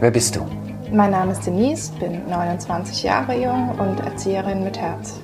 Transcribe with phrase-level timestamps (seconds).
[0.00, 0.46] Wer bist du?
[0.90, 5.20] Mein Name ist Denise, bin 29 Jahre jung und Erzieherin mit Herz.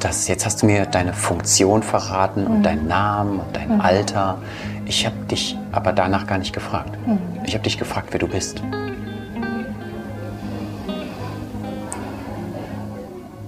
[0.00, 4.38] Das, jetzt hast du mir deine Funktion verraten und deinen Namen und dein Alter.
[4.86, 6.96] Ich habe dich aber danach gar nicht gefragt.
[7.44, 8.62] Ich habe dich gefragt, wer du bist.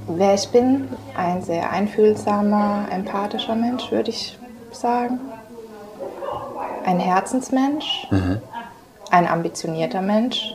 [0.09, 4.39] Wer ich bin, ein sehr einfühlsamer, empathischer Mensch, würde ich
[4.73, 5.21] sagen.
[6.85, 8.07] Ein Herzensmensch,
[9.11, 10.55] ein ambitionierter Mensch,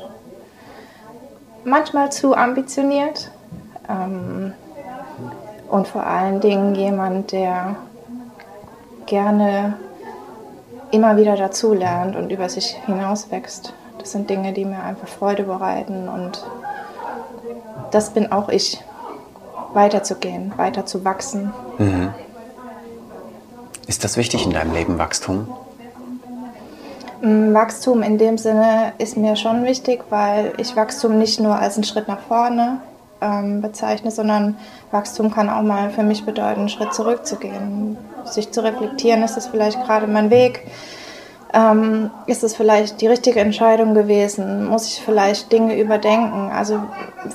[1.63, 3.31] manchmal zu ambitioniert
[3.89, 4.53] ähm,
[5.69, 7.75] und vor allen Dingen jemand, der
[9.05, 9.75] gerne
[10.91, 13.73] immer wieder dazulernt und über sich hinauswächst.
[13.99, 16.45] Das sind Dinge, die mir einfach Freude bereiten und
[17.91, 18.83] das bin auch ich
[19.73, 21.51] weiterzugehen, weiter zu wachsen.
[23.87, 25.47] Ist das wichtig in deinem Leben, Wachstum?
[27.25, 31.83] Wachstum in dem Sinne ist mir schon wichtig, weil ich Wachstum nicht nur als einen
[31.83, 32.81] Schritt nach vorne
[33.19, 34.57] ähm, bezeichne, sondern
[34.91, 39.47] Wachstum kann auch mal für mich bedeuten, einen Schritt zurückzugehen, sich zu reflektieren, ist das
[39.47, 40.67] vielleicht gerade mein Weg?
[41.51, 44.67] Ähm, ist es vielleicht die richtige Entscheidung gewesen?
[44.67, 46.51] Muss ich vielleicht Dinge überdenken?
[46.53, 46.79] Also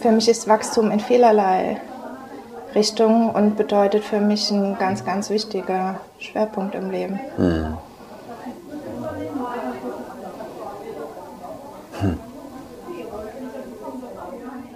[0.00, 1.78] für mich ist Wachstum in vielerlei
[2.76, 7.18] Richtungen und bedeutet für mich ein ganz, ganz wichtiger Schwerpunkt im Leben.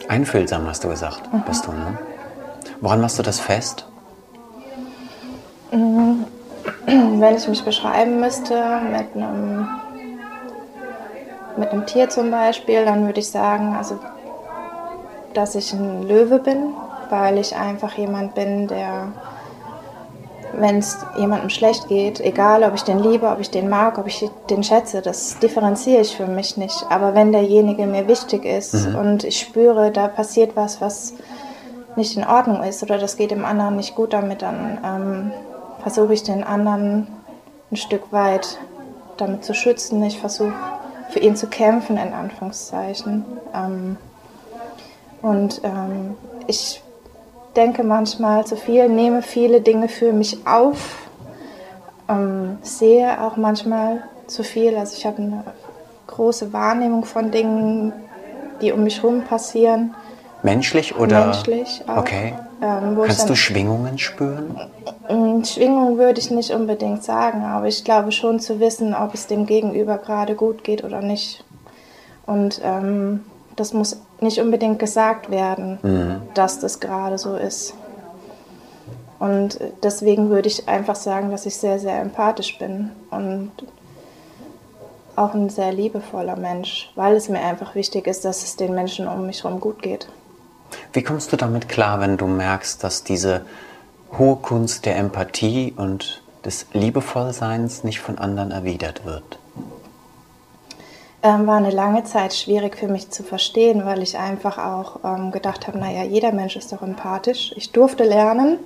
[0.09, 1.99] Einfühlsam hast du gesagt, bist du, ne?
[2.81, 3.87] Woran machst du das fest?
[5.71, 9.69] Wenn ich mich beschreiben müsste mit einem,
[11.57, 13.99] mit einem Tier zum Beispiel, dann würde ich sagen, also,
[15.33, 16.75] dass ich ein Löwe bin,
[17.09, 19.09] weil ich einfach jemand bin, der,
[20.59, 24.07] wenn es jemandem schlecht geht, egal ob ich den liebe, ob ich den mag, ob
[24.07, 26.85] ich den schätze, das differenziere ich für mich nicht.
[26.91, 31.15] Aber wenn derjenige mir wichtig ist und ich spüre, da passiert was, was
[31.97, 35.33] nicht in Ordnung ist oder das geht dem anderen nicht gut damit, dann ähm,
[35.83, 37.07] versuche ich den anderen
[37.71, 38.59] ein Stück weit
[39.17, 40.03] damit zu schützen.
[40.03, 40.55] Ich versuche
[41.11, 43.25] für ihn zu kämpfen, in Anführungszeichen.
[43.55, 43.97] Ähm,
[45.23, 46.83] und ähm, ich
[47.57, 51.09] denke manchmal zu viel, nehme viele Dinge für mich auf,
[52.09, 54.77] ähm, sehe auch manchmal zu viel.
[54.77, 55.45] Also ich habe eine
[56.07, 57.93] große Wahrnehmung von Dingen,
[58.61, 59.95] die um mich herum passieren.
[60.43, 61.27] Menschlich oder?
[61.27, 61.99] Menschlich auch.
[61.99, 62.35] Okay.
[62.63, 64.59] Ähm, Kannst dann- du Schwingungen spüren?
[65.09, 69.27] Mm, Schwingung würde ich nicht unbedingt sagen, aber ich glaube schon zu wissen, ob es
[69.27, 71.45] dem Gegenüber gerade gut geht oder nicht.
[72.27, 73.25] Und ähm,
[73.57, 77.75] das muss nicht unbedingt gesagt werden, dass das gerade so ist.
[79.19, 83.53] Und deswegen würde ich einfach sagen, dass ich sehr, sehr empathisch bin und
[85.17, 89.07] auch ein sehr liebevoller Mensch, weil es mir einfach wichtig ist, dass es den Menschen
[89.07, 90.09] um mich herum gut geht.
[90.93, 93.47] Wie kommst du damit klar, wenn du merkst, dass diese
[94.19, 99.39] hohe Kunst der Empathie und des Liebevollseins nicht von anderen erwidert wird?
[101.25, 105.33] Ähm, war eine lange Zeit schwierig für mich zu verstehen, weil ich einfach auch ähm,
[105.33, 107.53] gedacht habe, naja, jeder Mensch ist doch empathisch.
[107.57, 108.59] Ich durfte lernen,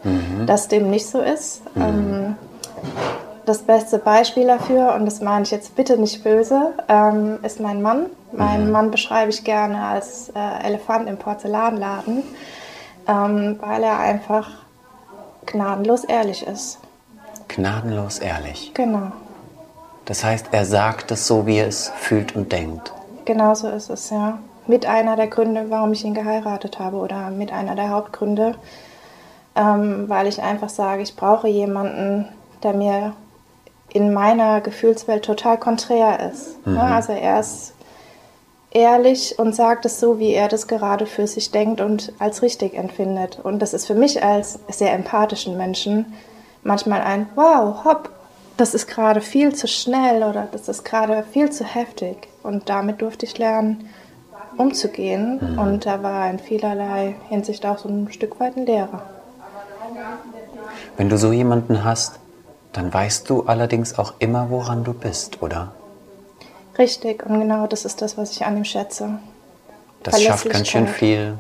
[0.47, 1.63] dass dem nicht so ist.
[1.77, 2.35] Ähm,
[3.47, 7.81] das beste Beispiel dafür, und das meine ich jetzt bitte nicht böse, ähm, ist mein
[7.81, 8.07] Mann.
[8.33, 12.25] Meinen Mann beschreibe ich gerne als äh, Elefant im Porzellanladen,
[13.07, 14.51] ähm, weil er einfach
[15.47, 16.79] gnadenlos ehrlich ist.
[17.47, 18.73] Gnadenlos ehrlich.
[18.75, 19.13] Genau,
[20.09, 22.93] Das heißt, er sagt es so, wie er es fühlt und denkt.
[23.27, 24.39] genau so ist es, ja.
[24.67, 28.55] Mit einer der Gründe, warum ich ihn geheiratet habe oder mit einer der Hauptgründe,
[29.55, 32.27] ähm, weil ich einfach sage, ich brauche jemanden,
[32.63, 33.13] der mir
[33.91, 36.57] in meiner Gefühlswelt total konträr ist.
[36.65, 37.75] Ja, also er ist
[38.71, 42.75] ehrlich und sagt es so, wie er das gerade für sich denkt und als richtig
[42.75, 43.41] empfindet.
[43.43, 46.15] Und das ist für mich als sehr empathischen Menschen
[46.63, 48.11] manchmal ein Wow, hopp,
[48.59, 52.29] das ist gerade viel zu schnell oder das ist gerade viel zu heftig.
[52.43, 53.89] Und damit durfte ich lernen,
[54.57, 55.57] umzugehen.
[55.59, 59.03] Und da war in vielerlei Hinsicht auch so ein Stück weit ein Lehrer.
[60.97, 62.19] Wenn du so jemanden hast,
[62.73, 65.73] dann weißt du allerdings auch immer, woran du bist, oder?
[66.77, 69.19] Richtig, und genau das ist das, was ich an ihm schätze.
[70.03, 71.39] Das schafft ganz schön viel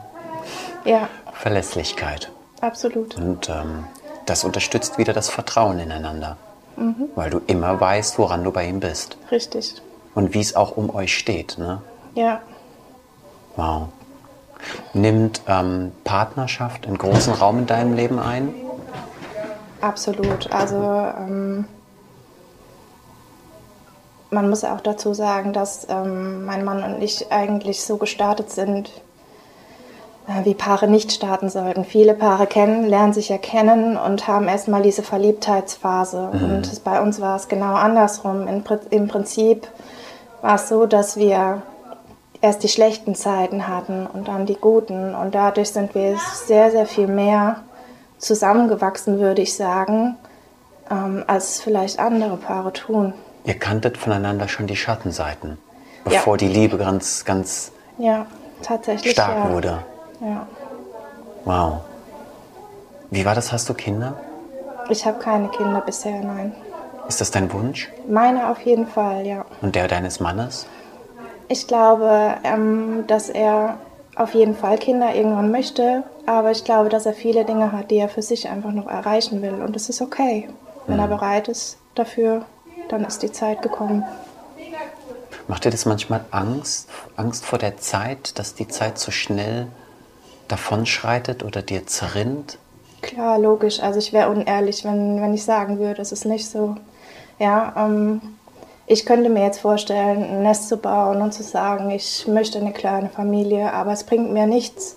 [0.84, 2.30] Ja, Verlässlichkeit.
[2.60, 3.16] absolut.
[3.16, 3.84] Und ähm,
[4.26, 6.36] das unterstützt wieder das Vertrauen ineinander.
[6.78, 7.08] Mhm.
[7.14, 9.16] Weil du immer weißt, woran du bei ihm bist.
[9.30, 9.74] Richtig.
[10.14, 11.58] Und wie es auch um euch steht.
[11.58, 11.82] Ne?
[12.14, 12.40] Ja,
[13.58, 13.88] Wow.
[14.94, 18.54] Nimmt ähm, Partnerschaft einen großen Raum in deinem Leben ein?
[19.80, 20.52] absolut.
[20.52, 21.64] Also ähm,
[24.30, 28.90] man muss auch dazu sagen, dass ähm, mein Mann und ich eigentlich so gestartet sind,
[30.44, 31.84] wie Paare nicht starten sollten.
[31.84, 36.30] Viele Paare kennen, lernen sich ja kennen und haben erstmal diese Verliebtheitsphase.
[36.32, 36.42] Mhm.
[36.44, 38.46] Und bei uns war es genau andersrum.
[38.46, 39.66] In, Im Prinzip
[40.42, 41.62] war es so, dass wir
[42.40, 45.14] erst die schlechten Zeiten hatten und dann die guten.
[45.14, 46.16] Und dadurch sind wir
[46.46, 47.62] sehr, sehr viel mehr
[48.18, 50.16] zusammengewachsen, würde ich sagen,
[50.90, 53.14] ähm, als vielleicht andere Paare tun.
[53.44, 55.56] Ihr kanntet voneinander schon die Schattenseiten,
[56.04, 56.38] bevor ja.
[56.38, 58.26] die Liebe ganz, ganz ja,
[58.62, 59.52] tatsächlich, stark ja.
[59.52, 59.78] wurde.
[60.20, 60.46] Ja.
[61.44, 61.80] Wow.
[63.10, 63.52] Wie war das?
[63.52, 64.14] Hast du Kinder?
[64.90, 66.54] Ich habe keine Kinder bisher, nein.
[67.08, 67.90] Ist das dein Wunsch?
[68.06, 69.44] Meine auf jeden Fall, ja.
[69.62, 70.66] Und der deines Mannes?
[71.48, 73.78] Ich glaube, ähm, dass er
[74.14, 77.96] auf jeden Fall Kinder irgendwann möchte, aber ich glaube, dass er viele Dinge hat, die
[77.96, 79.62] er für sich einfach noch erreichen will.
[79.62, 80.48] Und es ist okay.
[80.86, 81.02] Wenn mhm.
[81.02, 82.44] er bereit ist dafür,
[82.90, 84.04] dann ist die Zeit gekommen.
[85.46, 86.90] Macht dir das manchmal Angst?
[87.16, 89.68] Angst vor der Zeit, dass die Zeit so schnell
[90.48, 92.58] davonschreitet oder dir zerrinnt?
[93.02, 93.80] Klar, logisch.
[93.80, 96.76] Also ich wäre unehrlich, wenn, wenn ich sagen würde, es ist nicht so.
[97.38, 98.20] Ja, ähm,
[98.86, 102.72] ich könnte mir jetzt vorstellen, ein Nest zu bauen und zu sagen, ich möchte eine
[102.72, 104.96] kleine Familie, aber es bringt mir nichts,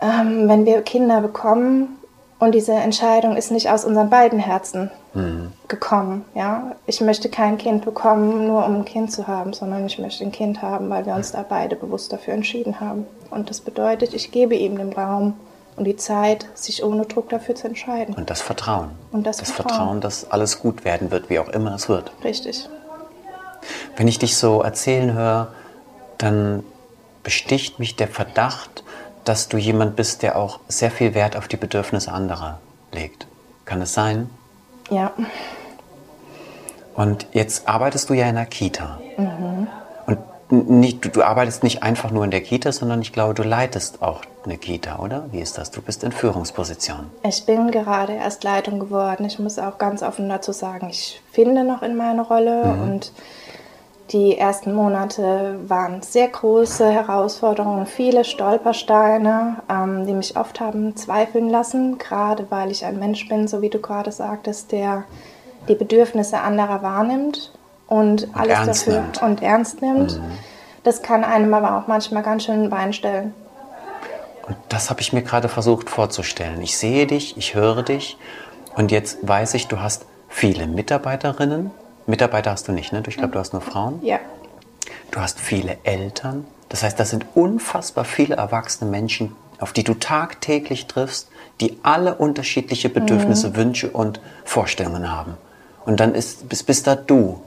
[0.00, 1.98] ähm, wenn wir Kinder bekommen
[2.38, 5.52] und diese Entscheidung ist nicht aus unseren beiden Herzen mhm.
[5.68, 6.24] gekommen.
[6.34, 6.76] Ja?
[6.86, 10.32] Ich möchte kein Kind bekommen, nur um ein Kind zu haben, sondern ich möchte ein
[10.32, 13.06] Kind haben, weil wir uns da beide bewusst dafür entschieden haben.
[13.30, 15.34] Und das bedeutet, ich gebe ihm den Raum
[15.76, 18.14] und die Zeit, sich ohne Druck dafür zu entscheiden.
[18.14, 18.90] Und das Vertrauen.
[19.12, 19.76] Und das, das Vertrauen.
[19.76, 22.10] Vertrauen, dass alles gut werden wird, wie auch immer es wird.
[22.24, 22.68] Richtig.
[23.96, 25.52] Wenn ich dich so erzählen höre,
[26.16, 26.64] dann
[27.22, 28.82] besticht mich der Verdacht,
[29.24, 32.60] dass du jemand bist, der auch sehr viel Wert auf die Bedürfnisse anderer
[32.92, 33.26] legt.
[33.64, 34.30] Kann es sein?
[34.90, 35.12] Ja.
[36.94, 38.98] Und jetzt arbeitest du ja in einer Kita.
[39.16, 39.68] Mhm.
[40.50, 44.00] Nicht, du, du, arbeitest nicht einfach nur in der Kita, sondern ich glaube, du leitest
[44.00, 45.26] auch eine Kita, oder?
[45.30, 45.70] Wie ist das?
[45.70, 47.10] Du bist in Führungsposition.
[47.22, 49.26] Ich bin gerade erst Leitung geworden.
[49.26, 52.82] Ich muss auch ganz offen dazu sagen, ich finde noch in meiner Rolle mhm.
[52.82, 53.12] und
[54.10, 61.50] die ersten Monate waren sehr große Herausforderungen, viele Stolpersteine, ähm, die mich oft haben zweifeln
[61.50, 65.04] lassen, gerade weil ich ein Mensch bin, so wie du gerade sagtest, der
[65.68, 67.52] die Bedürfnisse anderer wahrnimmt
[67.86, 69.22] und, und alles dafür nimmt.
[69.22, 70.18] und ernst nimmt.
[70.18, 70.32] Mhm.
[70.84, 73.34] Das kann einem aber auch manchmal ganz schön ein Bein stellen.
[74.46, 76.62] Und das habe ich mir gerade versucht vorzustellen.
[76.62, 78.16] Ich sehe dich, ich höre dich
[78.74, 81.70] und jetzt weiß ich, du hast viele Mitarbeiterinnen.
[82.08, 83.02] Mitarbeiter hast du nicht, ne?
[83.06, 84.00] Ich glaube, du hast nur Frauen.
[84.02, 84.18] Ja.
[85.10, 86.46] Du hast viele Eltern.
[86.68, 91.28] Das heißt, das sind unfassbar viele erwachsene Menschen, auf die du tagtäglich triffst,
[91.60, 93.56] die alle unterschiedliche Bedürfnisse, mhm.
[93.56, 95.34] Wünsche und Vorstellungen haben.
[95.84, 97.42] Und dann ist, bist, bist da du,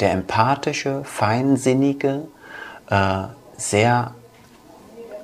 [0.00, 2.22] der empathische, feinsinnige,
[2.90, 3.22] äh,
[3.56, 4.14] sehr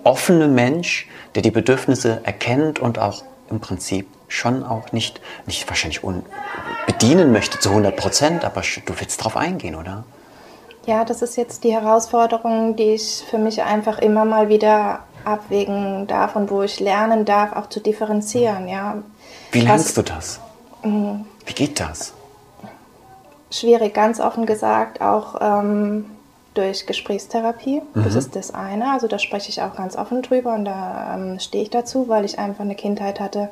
[0.05, 6.01] offene Mensch, der die Bedürfnisse erkennt und auch im Prinzip schon auch nicht, nicht wahrscheinlich
[6.87, 10.05] bedienen möchte zu 100 Prozent, aber du willst darauf eingehen, oder?
[10.87, 16.07] Ja, das ist jetzt die Herausforderung, die ich für mich einfach immer mal wieder abwägen
[16.07, 18.67] darf und wo ich lernen darf, auch zu differenzieren.
[18.67, 18.97] Ja.
[19.53, 20.41] Wie lernst Was, du das?
[20.83, 21.27] Mhm.
[21.45, 22.15] Wie geht das?
[23.51, 26.07] schwierig, ganz offen gesagt, auch ähm,
[26.55, 27.83] durch Gesprächstherapie.
[27.95, 28.05] Mhm.
[28.05, 28.93] Das ist das eine.
[28.93, 32.25] Also da spreche ich auch ganz offen drüber und da ähm, stehe ich dazu, weil
[32.25, 33.51] ich einfach eine Kindheit hatte,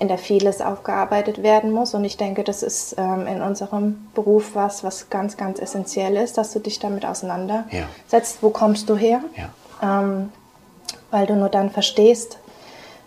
[0.00, 1.94] in der vieles aufgearbeitet werden muss.
[1.94, 6.38] Und ich denke, das ist ähm, in unserem Beruf was, was ganz, ganz essentiell ist,
[6.38, 8.36] dass du dich damit auseinandersetzt.
[8.36, 8.42] Ja.
[8.42, 9.20] Wo kommst du her?
[9.36, 9.50] Ja.
[9.82, 10.32] Ähm,
[11.10, 12.38] weil du nur dann verstehst,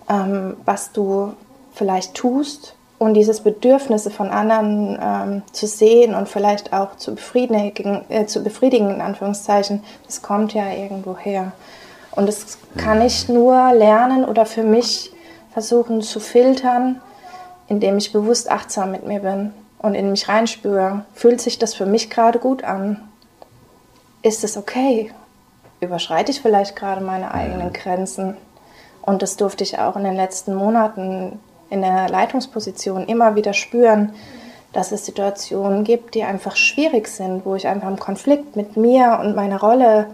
[0.10, 1.34] ähm, was du
[1.74, 8.04] vielleicht tust und dieses Bedürfnisse von anderen ähm, zu sehen und vielleicht auch zu befriedigen,
[8.10, 11.54] äh, zu befriedigen, in Anführungszeichen, das kommt ja irgendwo her.
[12.12, 15.14] Und das kann ich nur lernen oder für mich
[15.53, 17.01] versuchen zu filtern,
[17.67, 21.05] indem ich bewusst achtsam mit mir bin und in mich reinspüre.
[21.13, 23.01] Fühlt sich das für mich gerade gut an?
[24.22, 25.12] Ist es okay?
[25.79, 28.38] Überschreite ich vielleicht gerade meine eigenen Grenzen?
[29.01, 31.39] Und das durfte ich auch in den letzten Monaten
[31.70, 34.13] in der Leitungsposition immer wieder spüren,
[34.74, 39.20] dass es Situationen gibt, die einfach schwierig sind, wo ich einfach im Konflikt mit mir
[39.22, 40.08] und meiner Rolle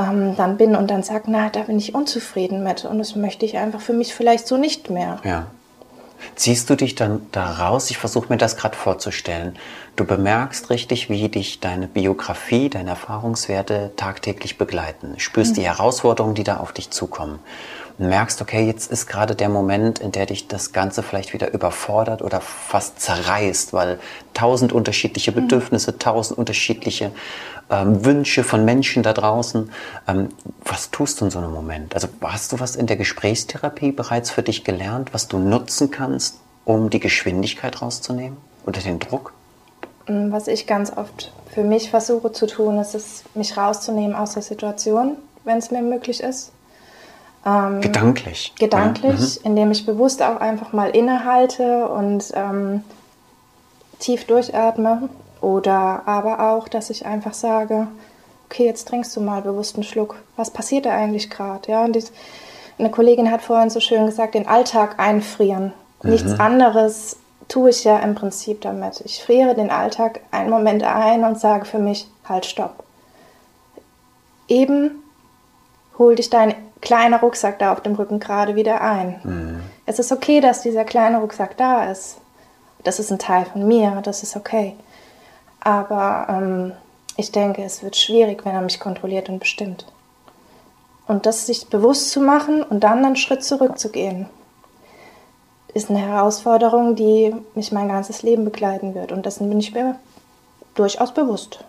[0.00, 3.44] ähm, dann bin und dann sage, na, da bin ich unzufrieden mit und das möchte
[3.44, 5.20] ich einfach für mich vielleicht so nicht mehr.
[5.24, 5.46] Ja.
[6.34, 7.90] Ziehst du dich dann da raus?
[7.90, 9.56] Ich versuche mir das gerade vorzustellen.
[9.96, 15.14] Du bemerkst richtig, wie dich deine Biografie, deine Erfahrungswerte tagtäglich begleiten.
[15.18, 15.60] Spürst mhm.
[15.60, 17.38] die Herausforderungen, die da auf dich zukommen.
[18.08, 22.22] Merkst, okay, jetzt ist gerade der Moment, in der dich das Ganze vielleicht wieder überfordert
[22.22, 23.98] oder fast zerreißt, weil
[24.34, 25.36] tausend unterschiedliche mhm.
[25.36, 27.12] Bedürfnisse, tausend unterschiedliche
[27.70, 29.70] ähm, Wünsche von Menschen da draußen.
[30.08, 30.28] Ähm,
[30.64, 31.94] was tust du in so einem Moment?
[31.94, 36.38] Also hast du was in der Gesprächstherapie bereits für dich gelernt, was du nutzen kannst,
[36.64, 39.32] um die Geschwindigkeit rauszunehmen oder den Druck?
[40.06, 44.34] Mm, was ich ganz oft für mich versuche zu tun, ist es, mich rauszunehmen aus
[44.34, 46.52] der Situation, wenn es mir möglich ist.
[47.44, 48.52] Ähm, gedanklich.
[48.58, 49.40] Gedanklich, ja.
[49.40, 49.46] mhm.
[49.46, 52.84] indem ich bewusst auch einfach mal innehalte und ähm,
[53.98, 55.08] tief durchatme.
[55.40, 57.88] Oder aber auch, dass ich einfach sage,
[58.46, 60.16] okay, jetzt trinkst du mal bewusst einen Schluck.
[60.36, 61.70] Was passiert da eigentlich gerade?
[61.70, 65.72] Ja, eine Kollegin hat vorhin so schön gesagt, den Alltag einfrieren.
[66.02, 66.10] Mhm.
[66.10, 67.16] Nichts anderes
[67.48, 69.00] tue ich ja im Prinzip damit.
[69.04, 72.84] Ich friere den Alltag einen Moment ein und sage für mich, halt, stopp.
[74.46, 75.02] Eben
[75.98, 79.20] hol dich dein kleiner Rucksack da auf dem Rücken gerade wieder ein.
[79.22, 79.60] Mhm.
[79.86, 82.18] Es ist okay, dass dieser kleine Rucksack da ist.
[82.84, 84.74] Das ist ein Teil von mir, das ist okay.
[85.60, 86.72] Aber ähm,
[87.16, 89.84] ich denke, es wird schwierig, wenn er mich kontrolliert und bestimmt.
[91.06, 94.26] Und das sich bewusst zu machen und dann einen Schritt zurückzugehen,
[95.74, 99.12] ist eine Herausforderung, die mich mein ganzes Leben begleiten wird.
[99.12, 99.96] Und dessen bin ich mir
[100.74, 101.64] durchaus bewusst.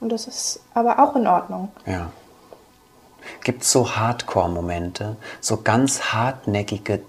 [0.00, 1.68] Und das ist aber auch in Ordnung.
[1.86, 2.10] Ja.
[3.44, 7.00] Gibt es so Hardcore-Momente, so ganz hartnäckige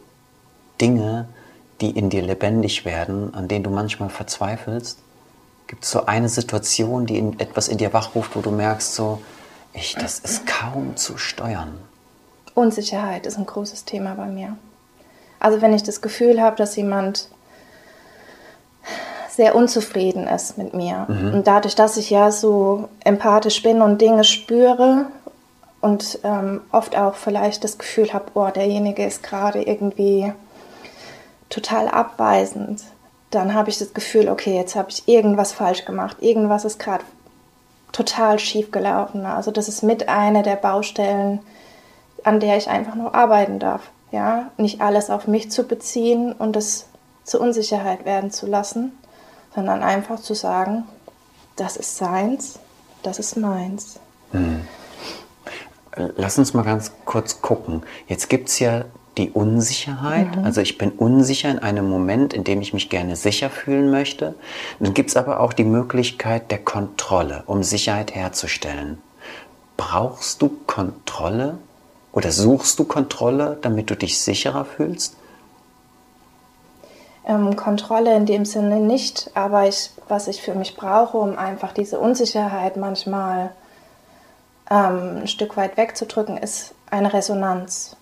[0.79, 1.27] Dinge,
[1.81, 5.00] die in dir lebendig werden, an denen du manchmal verzweifelst?
[5.67, 9.21] Gibt es so eine Situation, die in, etwas in dir wachruft, wo du merkst, so,
[9.74, 11.77] ich, das ist kaum zu steuern?
[12.55, 14.57] Unsicherheit ist ein großes Thema bei mir.
[15.39, 17.29] Also wenn ich das Gefühl habe, dass jemand
[19.29, 21.05] sehr unzufrieden ist mit mir.
[21.07, 21.33] Mhm.
[21.36, 25.05] Und dadurch, dass ich ja so empathisch bin und Dinge spüre
[25.81, 30.34] und ähm, oft auch vielleicht das Gefühl habe, oh, derjenige ist gerade irgendwie
[31.50, 32.84] total abweisend,
[33.29, 37.03] dann habe ich das Gefühl, okay, jetzt habe ich irgendwas falsch gemacht, irgendwas ist gerade
[37.91, 39.25] total schief gelaufen.
[39.25, 41.39] Also das ist mit einer der Baustellen,
[42.24, 43.81] an der ich einfach noch arbeiten darf.
[44.12, 46.88] Ja, nicht alles auf mich zu beziehen und es
[47.24, 48.98] zur Unsicherheit werden zu lassen,
[49.53, 50.86] sondern einfach zu sagen,
[51.57, 52.60] das ist seins,
[53.03, 54.00] das ist meins.
[54.31, 54.65] Hm.
[56.16, 57.84] Lass uns mal ganz kurz gucken.
[58.08, 58.86] Jetzt gibt es ja
[59.18, 60.36] die Unsicherheit.
[60.36, 60.46] Mhm.
[60.46, 64.36] Also ich bin unsicher in einem Moment, in dem ich mich gerne sicher fühlen möchte.
[64.80, 69.01] Dann gibt es aber auch die Möglichkeit der Kontrolle, um Sicherheit herzustellen.
[69.75, 71.58] Brauchst du Kontrolle
[72.12, 75.16] oder suchst du Kontrolle, damit du dich sicherer fühlst?
[77.27, 81.74] Ähm, Kontrolle in dem Sinne nicht, aber ich, was ich für mich brauche, um einfach
[81.74, 83.51] diese Unsicherheit manchmal
[84.69, 87.95] ähm, ein Stück weit wegzudrücken, ist eine Resonanz.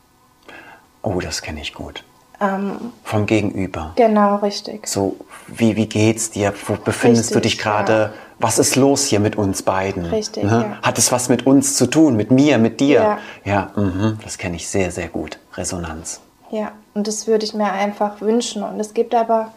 [1.01, 2.03] Oh, das kenne ich gut.
[2.41, 3.93] Ähm, Vom Gegenüber.
[3.95, 4.88] Genau, richtig.
[4.88, 5.15] So,
[5.48, 6.53] wie, wie geht's dir?
[6.67, 7.93] Wo befindest richtig, du dich gerade?
[7.93, 8.13] Ja.
[8.39, 10.05] Was ist los hier mit uns beiden?
[10.05, 10.43] Richtig.
[10.43, 10.77] Ne?
[10.81, 10.88] Ja.
[10.88, 13.19] Hat es was mit uns zu tun, mit mir, mit dir?
[13.45, 15.39] Ja, ja mh, das kenne ich sehr, sehr gut.
[15.53, 16.19] Resonanz.
[16.51, 18.63] Ja, und das würde ich mir einfach wünschen.
[18.63, 19.53] Und es gibt aber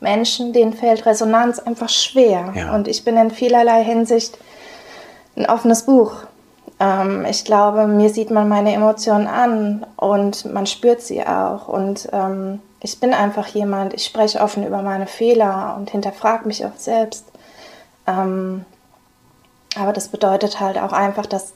[0.00, 2.52] Menschen, denen fällt Resonanz einfach schwer.
[2.54, 2.74] Ja.
[2.74, 4.36] Und ich bin in vielerlei Hinsicht
[5.36, 6.12] ein offenes Buch.
[6.80, 11.68] Ähm, ich glaube, mir sieht man meine Emotionen an und man spürt sie auch.
[11.68, 16.64] Und ähm, ich bin einfach jemand, ich spreche offen über meine Fehler und hinterfrage mich
[16.64, 17.26] auch selbst.
[18.06, 18.64] Ähm,
[19.76, 21.52] aber das bedeutet halt auch einfach, dass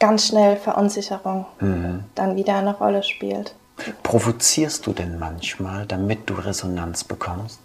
[0.00, 2.04] ganz schnell Verunsicherung mhm.
[2.14, 3.54] dann wieder eine Rolle spielt.
[4.02, 7.60] Provozierst du denn manchmal, damit du Resonanz bekommst?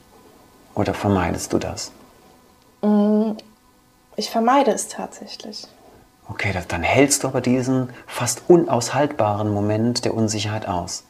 [0.76, 1.92] Oder vermeidest du das?
[2.82, 3.32] Mm,
[4.16, 5.68] ich vermeide es tatsächlich.
[6.30, 11.04] Okay, dann hältst du aber diesen fast unaushaltbaren Moment der Unsicherheit aus.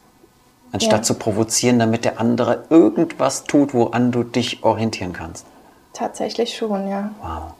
[0.72, 1.02] Anstatt ja.
[1.02, 5.46] zu provozieren, damit der andere irgendwas tut, woran du dich orientieren kannst.
[5.92, 7.10] Tatsächlich schon, ja.
[7.22, 7.54] Wow.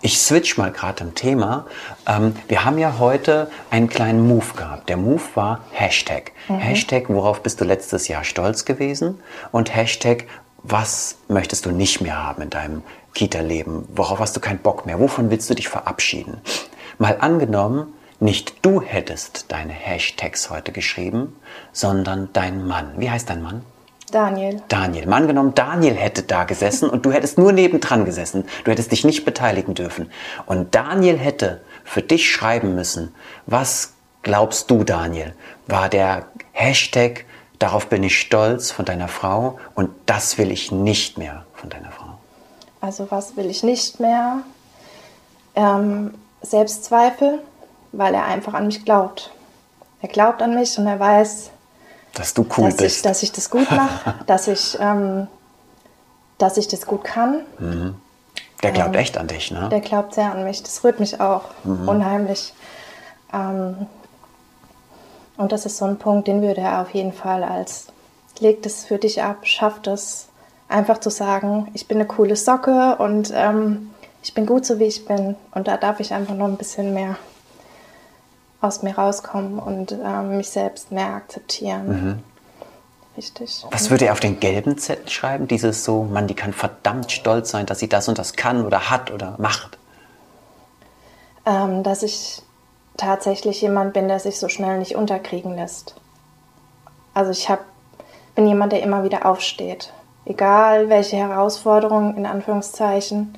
[0.00, 1.66] Ich switch mal gerade im Thema.
[2.06, 4.88] Ähm, wir haben ja heute einen kleinen Move gehabt.
[4.88, 6.32] Der Move war Hashtag.
[6.48, 6.58] Mhm.
[6.58, 9.20] Hashtag, worauf bist du letztes Jahr stolz gewesen?
[9.52, 10.26] Und Hashtag,
[10.64, 13.86] was möchtest du nicht mehr haben in deinem Kita-Leben?
[13.94, 14.98] Worauf hast du keinen Bock mehr?
[14.98, 16.40] Wovon willst du dich verabschieden?
[16.98, 21.36] Mal angenommen, nicht du hättest deine Hashtags heute geschrieben,
[21.72, 22.94] sondern dein Mann.
[22.96, 23.62] Wie heißt dein Mann?
[24.10, 24.62] Daniel.
[24.68, 25.06] Daniel.
[25.06, 28.44] Mal angenommen, Daniel hätte da gesessen und du hättest nur nebendran gesessen.
[28.64, 30.10] Du hättest dich nicht beteiligen dürfen.
[30.46, 33.14] Und Daniel hätte für dich schreiben müssen,
[33.46, 35.34] was glaubst du, Daniel,
[35.66, 37.26] war der Hashtag,
[37.64, 41.90] darauf bin ich stolz von deiner Frau und das will ich nicht mehr von deiner
[41.90, 42.18] Frau.
[42.82, 44.40] Also was will ich nicht mehr?
[45.54, 47.38] Ähm, Selbstzweifel,
[47.92, 49.30] weil er einfach an mich glaubt.
[50.02, 51.52] Er glaubt an mich und er weiß,
[52.12, 52.96] dass du cool dass bist.
[52.96, 55.26] Ich, dass ich das gut mache, dass, ich, ähm,
[56.36, 57.46] dass ich das gut kann.
[57.58, 57.94] Mhm.
[58.62, 59.70] Der glaubt ähm, echt an dich, ne?
[59.70, 60.62] Der glaubt sehr an mich.
[60.62, 61.88] Das rührt mich auch mhm.
[61.88, 62.52] unheimlich.
[63.32, 63.86] Ähm,
[65.36, 67.88] und das ist so ein Punkt, den würde er auf jeden Fall als
[68.40, 70.28] legt es für dich ab, schafft es
[70.68, 73.90] einfach zu sagen, ich bin eine coole Socke und ähm,
[74.22, 75.36] ich bin gut so wie ich bin.
[75.52, 77.16] Und da darf ich einfach noch ein bisschen mehr
[78.60, 81.86] aus mir rauskommen und ähm, mich selbst mehr akzeptieren.
[81.86, 82.22] Mhm.
[83.16, 83.64] Richtig.
[83.70, 85.46] Was würde er auf den gelben Zettel schreiben?
[85.46, 88.90] Dieses so, man, die kann verdammt stolz sein, dass sie das und das kann oder
[88.90, 89.78] hat oder macht.
[91.46, 92.42] Ähm, dass ich
[92.96, 95.94] tatsächlich jemand bin, der sich so schnell nicht unterkriegen lässt.
[97.12, 97.60] Also ich hab,
[98.34, 99.92] bin jemand, der immer wieder aufsteht.
[100.26, 103.36] Egal welche Herausforderungen in Anführungszeichen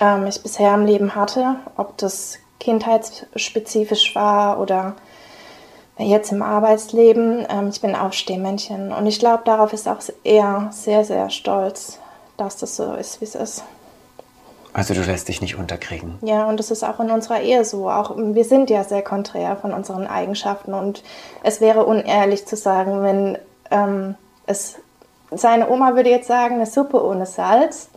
[0.00, 4.94] ähm, ich bisher im Leben hatte, ob das kindheitsspezifisch war oder
[5.98, 7.46] jetzt im Arbeitsleben.
[7.48, 11.98] Ähm, ich bin Aufstehmännchen und ich glaube, darauf ist auch er sehr, sehr stolz,
[12.36, 13.64] dass das so ist, wie es ist.
[14.74, 16.18] Also du lässt dich nicht unterkriegen.
[16.22, 17.88] Ja, und das ist auch in unserer Ehe so.
[17.88, 21.04] Auch wir sind ja sehr konträr von unseren Eigenschaften und
[21.44, 23.38] es wäre unehrlich zu sagen, wenn
[23.70, 24.16] ähm,
[24.46, 24.76] es
[25.30, 27.88] seine Oma würde jetzt sagen, eine Suppe ohne Salz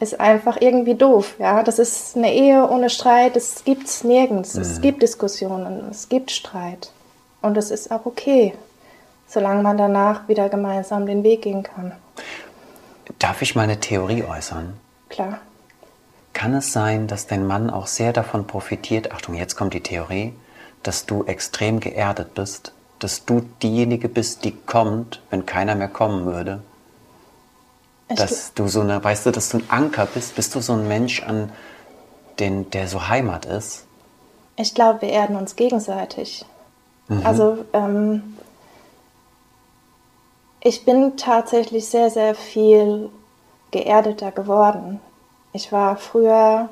[0.00, 1.36] ist einfach irgendwie doof.
[1.38, 3.36] Ja, das ist eine Ehe ohne Streit.
[3.36, 4.54] Das gibt es nirgends.
[4.54, 4.62] Mhm.
[4.62, 6.90] Es gibt Diskussionen, es gibt Streit
[7.42, 8.54] und es ist auch okay,
[9.26, 11.92] solange man danach wieder gemeinsam den Weg gehen kann.
[13.18, 14.74] Darf ich mal eine Theorie äußern?
[15.10, 15.38] Klar.
[16.34, 20.34] Kann es sein, dass dein Mann auch sehr davon profitiert, Achtung, jetzt kommt die Theorie,
[20.82, 26.26] dass du extrem geerdet bist, dass du diejenige bist, die kommt, wenn keiner mehr kommen
[26.26, 26.62] würde?
[28.10, 30.74] Ich dass du so eine, weißt du, dass du ein Anker bist, bist du so
[30.74, 31.50] ein Mensch, an
[32.38, 33.86] den, der so Heimat ist?
[34.56, 36.44] Ich glaube, wir erden uns gegenseitig.
[37.08, 37.24] Mhm.
[37.24, 38.36] Also ähm,
[40.60, 43.10] ich bin tatsächlich sehr, sehr viel
[43.70, 45.00] geerdeter geworden.
[45.54, 46.68] Ich war früher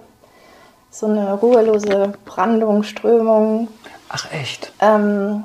[0.90, 3.68] so eine ruhelose Brandung, Strömung.
[4.08, 4.72] Ach echt?
[4.80, 5.44] Ähm,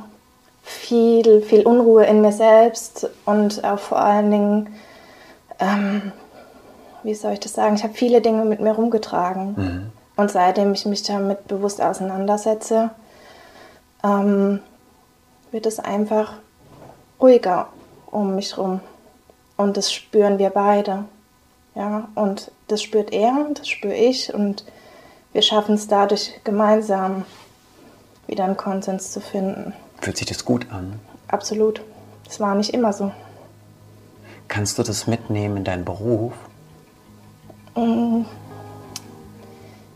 [0.63, 4.75] viel, viel Unruhe in mir selbst und auch vor allen Dingen,
[5.59, 6.11] ähm,
[7.03, 9.53] wie soll ich das sagen, ich habe viele Dinge mit mir rumgetragen.
[9.55, 9.91] Mhm.
[10.15, 12.89] Und seitdem ich mich damit bewusst auseinandersetze,
[14.03, 14.61] ähm,
[15.51, 16.33] wird es einfach
[17.21, 17.67] ruhiger
[18.07, 18.79] um mich herum.
[19.57, 21.05] Und das spüren wir beide.
[21.77, 24.65] Ja, und das spürt er, das spüre ich und
[25.31, 27.23] wir schaffen es dadurch gemeinsam
[28.25, 29.73] wieder einen Konsens zu finden.
[30.01, 30.99] Fühlt sich das gut an?
[31.27, 31.83] Absolut.
[32.27, 33.11] Es war nicht immer so.
[34.47, 36.33] Kannst du das mitnehmen in deinen Beruf?
[37.75, 38.23] Mm.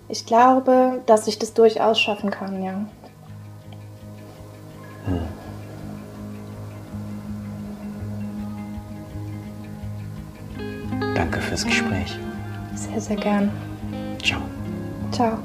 [0.08, 2.86] Ich glaube, dass ich das durchaus schaffen kann, ja.
[11.62, 12.18] Fürs Gespräch.
[12.74, 13.52] Sehr, sehr gern.
[14.24, 14.42] Ciao.
[15.12, 15.38] Ciao.